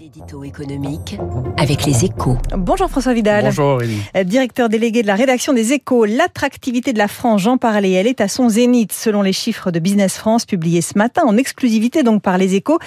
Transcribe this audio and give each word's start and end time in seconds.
L'édito 0.00 0.44
économique 0.44 1.18
avec 1.58 1.84
les 1.84 2.06
échos. 2.06 2.38
Bonjour 2.56 2.88
François 2.88 3.12
Vidal. 3.12 3.44
Bonjour 3.44 3.66
Aurélie. 3.66 4.00
Euh, 4.16 4.24
Directeur 4.24 4.70
délégué 4.70 5.02
de 5.02 5.06
la 5.06 5.14
rédaction 5.14 5.52
des 5.52 5.74
échos, 5.74 6.06
l'attractivité 6.06 6.94
de 6.94 6.98
la 6.98 7.06
France, 7.06 7.42
j'en 7.42 7.58
parlais, 7.58 7.90
elle 7.90 8.06
est 8.06 8.22
à 8.22 8.28
son 8.28 8.48
zénith 8.48 8.92
selon 8.92 9.20
les 9.20 9.34
chiffres 9.34 9.70
de 9.70 9.78
Business 9.78 10.16
France 10.16 10.46
publiés 10.46 10.80
ce 10.80 10.96
matin 10.96 11.24
en 11.26 11.36
exclusivité 11.36 12.02
donc 12.02 12.22
par 12.22 12.38
les 12.38 12.54
échos. 12.54 12.78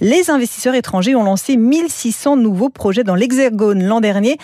Les 0.00 0.30
investisseurs 0.30 0.74
étrangers 0.74 1.14
ont 1.14 1.24
lancé 1.24 1.58
1600 1.58 2.38
nouveaux 2.38 2.70
projets 2.70 3.04
dans 3.04 3.16
l'Hexagone 3.16 3.84
l'an 3.84 4.00
dernier. 4.00 4.38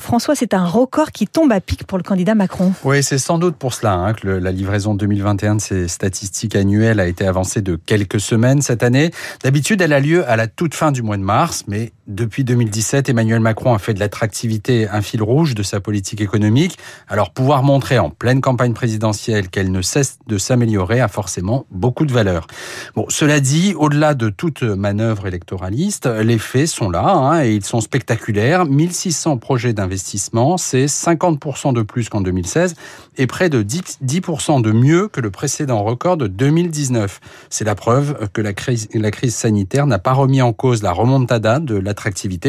François, 0.00 0.34
c'est 0.34 0.54
un 0.54 0.64
record 0.64 1.12
qui 1.12 1.26
tombe 1.26 1.52
à 1.52 1.60
pic 1.60 1.84
pour 1.84 1.98
le 1.98 2.02
candidat 2.02 2.34
Macron. 2.34 2.72
Oui, 2.84 3.02
c'est 3.02 3.18
sans 3.18 3.38
doute 3.38 3.56
pour 3.56 3.74
cela 3.74 3.92
hein, 3.92 4.14
que 4.14 4.26
la 4.26 4.50
livraison 4.50 4.94
2021 4.94 5.56
de 5.56 5.60
ces 5.60 5.88
statistiques 5.88 6.56
annuelles 6.56 7.00
a 7.00 7.06
été 7.06 7.26
avancée 7.26 7.60
de 7.60 7.76
quelques 7.76 8.18
semaines 8.18 8.62
cette 8.62 8.82
année. 8.82 9.10
D'habitude, 9.44 9.80
elle 9.82 9.92
a 9.92 10.00
lieu 10.00 10.28
à 10.28 10.36
la 10.36 10.48
toute 10.48 10.74
fin 10.74 10.90
du 10.90 11.02
mois 11.02 11.18
de 11.18 11.22
mars, 11.22 11.64
mais 11.68 11.92
depuis 12.10 12.42
2017, 12.42 13.08
Emmanuel 13.08 13.38
Macron 13.38 13.72
a 13.72 13.78
fait 13.78 13.94
de 13.94 14.00
l'attractivité 14.00 14.88
un 14.88 15.00
fil 15.00 15.22
rouge 15.22 15.54
de 15.54 15.62
sa 15.62 15.80
politique 15.80 16.20
économique. 16.20 16.76
Alors, 17.08 17.30
pouvoir 17.30 17.62
montrer 17.62 18.00
en 18.00 18.10
pleine 18.10 18.40
campagne 18.40 18.72
présidentielle 18.72 19.48
qu'elle 19.48 19.70
ne 19.70 19.80
cesse 19.80 20.18
de 20.26 20.36
s'améliorer 20.36 21.00
a 21.00 21.06
forcément 21.06 21.66
beaucoup 21.70 22.06
de 22.06 22.12
valeur. 22.12 22.48
Bon, 22.96 23.06
cela 23.08 23.38
dit, 23.38 23.74
au-delà 23.78 24.14
de 24.14 24.28
toute 24.28 24.62
manœuvre 24.62 25.28
électoraliste, 25.28 26.06
les 26.06 26.38
faits 26.38 26.66
sont 26.66 26.90
là 26.90 27.08
hein, 27.08 27.44
et 27.44 27.54
ils 27.54 27.64
sont 27.64 27.80
spectaculaires. 27.80 28.66
1600 28.66 29.38
projets 29.38 29.72
d'investissement, 29.72 30.56
c'est 30.56 30.86
50% 30.86 31.72
de 31.72 31.82
plus 31.82 32.08
qu'en 32.08 32.20
2016 32.20 32.74
et 33.18 33.28
près 33.28 33.50
de 33.50 33.62
10% 33.62 34.62
de 34.62 34.72
mieux 34.72 35.06
que 35.06 35.20
le 35.20 35.30
précédent 35.30 35.84
record 35.84 36.16
de 36.16 36.26
2019. 36.26 37.20
C'est 37.50 37.64
la 37.64 37.76
preuve 37.76 38.28
que 38.32 38.40
la 38.40 38.52
crise, 38.52 38.88
la 38.94 39.10
crise 39.12 39.36
sanitaire 39.36 39.86
n'a 39.86 40.00
pas 40.00 40.12
remis 40.12 40.42
en 40.42 40.52
cause 40.52 40.82
la 40.82 40.92
remontada 40.92 41.60
de 41.60 41.76
l'attractivité 41.76 41.99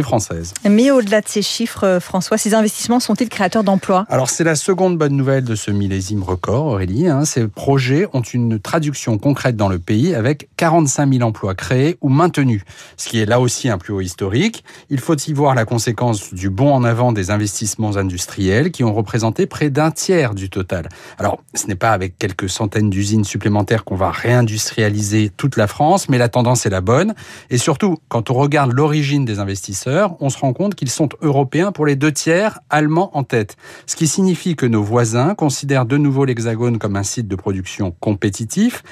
française. 0.01 0.53
Mais 0.69 0.91
au-delà 0.91 1.21
de 1.21 1.27
ces 1.27 1.41
chiffres, 1.41 1.99
François, 2.01 2.37
ces 2.37 2.53
investissements 2.53 2.99
sont-ils 2.99 3.29
créateurs 3.29 3.63
d'emplois? 3.63 4.05
Alors 4.09 4.29
c'est 4.29 4.43
la 4.43 4.55
seconde 4.55 4.97
bonne 4.97 5.15
nouvelle 5.15 5.43
de 5.43 5.55
ce 5.55 5.71
millésime 5.71 6.23
record, 6.23 6.67
Aurélie. 6.67 7.07
Hein. 7.07 7.25
Ces 7.25 7.47
projets 7.47 8.07
ont 8.13 8.21
une 8.21 8.59
traduction 8.59 9.17
concrète 9.17 9.55
dans 9.55 9.69
le 9.69 9.79
pays 9.79 10.15
avec 10.15 10.49
45 10.57 11.13
000 11.13 11.23
emplois 11.27 11.55
créés 11.55 11.97
ou 12.01 12.09
maintenus, 12.09 12.61
ce 12.97 13.09
qui 13.09 13.19
est 13.19 13.25
là 13.25 13.39
aussi 13.39 13.69
un 13.69 13.77
plus 13.77 13.93
haut 13.93 14.01
historique. 14.01 14.63
Il 14.89 14.99
faut 14.99 15.15
y 15.15 15.33
voir 15.33 15.55
la 15.55 15.65
conséquence 15.65 16.33
du 16.33 16.49
bond 16.49 16.73
en 16.73 16.83
avant 16.83 17.11
des 17.11 17.31
investissements 17.31 17.97
industriels 17.97 18.71
qui 18.71 18.83
ont 18.83 18.93
représenté 18.93 19.45
près 19.45 19.69
d'un 19.69 19.91
tiers 19.91 20.33
du 20.33 20.49
total. 20.49 20.89
Alors, 21.17 21.41
ce 21.53 21.67
n'est 21.67 21.75
pas 21.75 21.91
avec 21.91 22.17
quelques 22.17 22.49
centaines 22.49 22.89
d'usines 22.89 23.23
supplémentaires 23.23 23.83
qu'on 23.83 23.95
va 23.95 24.11
réindustrialiser 24.11 25.31
toute 25.35 25.57
la 25.57 25.67
France, 25.67 26.09
mais 26.09 26.17
la 26.17 26.29
tendance 26.29 26.65
est 26.65 26.69
la 26.69 26.81
bonne. 26.81 27.13
Et 27.49 27.57
surtout, 27.57 27.97
quand 28.09 28.29
on 28.29 28.35
regarde 28.35 28.71
l'origine 28.73 29.25
des 29.25 29.30
investisseurs, 29.39 30.15
on 30.19 30.29
se 30.29 30.37
rend 30.37 30.53
compte 30.53 30.75
qu'ils 30.75 30.89
sont 30.89 31.09
européens 31.21 31.71
pour 31.71 31.85
les 31.85 31.95
deux 31.95 32.11
tiers, 32.11 32.59
allemands 32.69 33.15
en 33.15 33.23
tête. 33.23 33.57
Ce 33.85 33.95
qui 33.95 34.07
signifie 34.07 34.55
que 34.55 34.65
nos 34.65 34.83
voisins 34.83 35.35
considèrent 35.35 35.85
de 35.85 35.97
nouveau 35.97 36.25
l'Hexagone 36.25 36.77
comme 36.77 36.95
un 36.95 37.03
site 37.03 37.27
de 37.27 37.35
production 37.35 37.95
compétitif. 37.99 38.83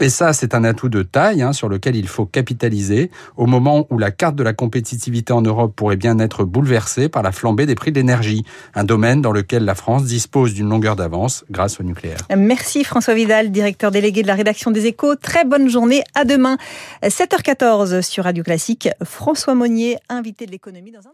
Et 0.00 0.10
ça, 0.10 0.32
c'est 0.32 0.54
un 0.54 0.62
atout 0.62 0.88
de 0.88 1.02
taille 1.02 1.42
hein, 1.42 1.52
sur 1.52 1.68
lequel 1.68 1.96
il 1.96 2.06
faut 2.06 2.24
capitaliser 2.24 3.10
au 3.36 3.46
moment 3.46 3.86
où 3.90 3.98
la 3.98 4.12
carte 4.12 4.36
de 4.36 4.44
la 4.44 4.52
compétitivité 4.52 5.32
en 5.32 5.42
Europe 5.42 5.74
pourrait 5.74 5.96
bien 5.96 6.20
être 6.20 6.44
bouleversée 6.44 7.08
par 7.08 7.22
la 7.22 7.32
flambée 7.32 7.66
des 7.66 7.74
prix 7.74 7.90
de 7.90 7.96
l'énergie, 7.96 8.44
un 8.74 8.84
domaine 8.84 9.22
dans 9.22 9.32
lequel 9.32 9.64
la 9.64 9.74
France 9.74 10.04
dispose 10.04 10.54
d'une 10.54 10.68
longueur 10.68 10.94
d'avance 10.94 11.44
grâce 11.50 11.80
au 11.80 11.82
nucléaire. 11.82 12.18
Merci 12.36 12.84
François 12.84 13.14
Vidal, 13.14 13.50
directeur 13.50 13.90
délégué 13.90 14.22
de 14.22 14.28
la 14.28 14.34
rédaction 14.34 14.70
des 14.70 14.86
échos. 14.86 15.16
Très 15.16 15.44
bonne 15.44 15.68
journée, 15.68 16.02
à 16.14 16.24
demain. 16.24 16.58
7h14 17.02 18.02
sur 18.02 18.24
Radio 18.24 18.44
Classique. 18.44 18.88
François 19.02 19.54
Monnier, 19.54 19.87
invité 20.08 20.46
de 20.46 20.50
l'économie 20.50 20.92
dans 20.92 21.06
un 21.06 21.12